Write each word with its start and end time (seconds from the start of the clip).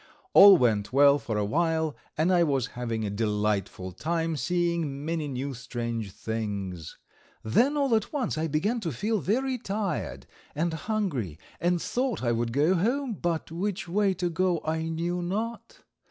All 0.33 0.57
went 0.57 0.91
well 0.91 1.19
for 1.19 1.37
awhile, 1.37 1.95
and 2.17 2.33
I 2.33 2.41
was 2.43 2.65
having 2.73 3.05
a 3.05 3.11
delightful 3.11 3.91
time, 3.91 4.35
seeing 4.35 5.05
many 5.05 5.27
new 5.27 5.53
strange 5.53 6.11
things. 6.11 6.97
Then 7.43 7.77
all 7.77 7.93
at 7.93 8.11
once 8.11 8.35
I 8.35 8.47
began 8.47 8.79
to 8.79 8.91
feel 8.91 9.19
very 9.19 9.59
tired 9.59 10.25
and 10.55 10.73
hungry, 10.73 11.37
and 11.59 11.79
thought 11.79 12.23
I 12.23 12.31
would 12.31 12.51
go 12.51 12.73
home, 12.73 13.13
but 13.13 13.51
which 13.51 13.87
way 13.87 14.15
to 14.15 14.31
go 14.31 14.59
I 14.65 14.89
knew 14.89 15.21
not. 15.21 15.81